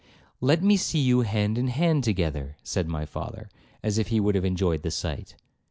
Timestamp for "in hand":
1.59-2.03